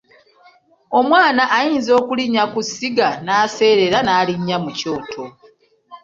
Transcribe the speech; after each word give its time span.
Omwana 0.99 1.43
ayinza 1.57 1.91
okulinnya 2.01 2.43
ku 2.53 2.59
ssiga 2.67 3.09
n'aseerera 3.25 3.97
n'alinnya 4.03 4.57
mu 4.63 4.71
Kyoto. 4.77 5.23